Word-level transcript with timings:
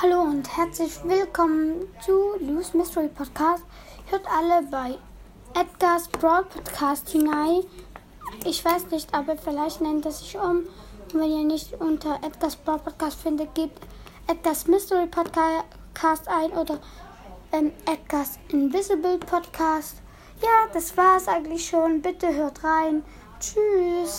Hallo 0.00 0.20
und 0.20 0.56
herzlich 0.56 0.92
willkommen 1.02 1.88
zu 2.06 2.36
News 2.38 2.72
Mystery 2.72 3.08
Podcast. 3.08 3.64
Hört 4.06 4.22
alle 4.30 4.62
bei 4.70 4.96
Edgar's 5.60 6.06
Broad 6.06 6.48
Podcast 6.50 7.08
hinein. 7.08 7.64
Ich 8.44 8.64
weiß 8.64 8.92
nicht, 8.92 9.12
aber 9.12 9.36
vielleicht 9.36 9.80
nennt 9.80 10.06
es 10.06 10.20
sich 10.20 10.36
um. 10.38 10.68
Und 11.12 11.14
wenn 11.14 11.32
ihr 11.32 11.44
nicht 11.44 11.72
unter 11.80 12.20
Edgar's 12.22 12.54
Broad 12.54 12.84
Podcast 12.84 13.20
findet, 13.20 13.52
gebt 13.56 13.80
Edgar's 14.28 14.68
Mystery 14.68 15.08
Podcast 15.08 16.28
ein 16.28 16.52
oder 16.52 16.78
ähm, 17.50 17.72
Edgar's 17.84 18.38
Invisible 18.52 19.18
Podcast. 19.18 19.96
Ja, 20.40 20.72
das 20.72 20.96
war's 20.96 21.26
eigentlich 21.26 21.66
schon. 21.66 22.02
Bitte 22.02 22.32
hört 22.32 22.62
rein. 22.62 23.02
Tschüss. 23.40 24.16